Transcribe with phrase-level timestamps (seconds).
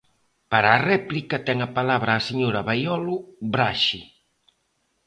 [0.51, 3.15] Para a réplica, ten a palabra a señora Baiolo
[3.53, 4.01] Braxe.